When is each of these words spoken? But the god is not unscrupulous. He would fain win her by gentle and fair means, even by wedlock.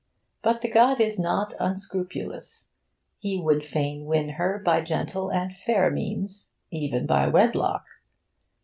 But 0.41 0.61
the 0.61 0.67
god 0.67 0.99
is 0.99 1.19
not 1.19 1.53
unscrupulous. 1.59 2.71
He 3.19 3.39
would 3.39 3.63
fain 3.63 4.05
win 4.05 4.29
her 4.29 4.57
by 4.57 4.81
gentle 4.81 5.29
and 5.31 5.55
fair 5.55 5.91
means, 5.91 6.49
even 6.71 7.05
by 7.05 7.27
wedlock. 7.27 7.85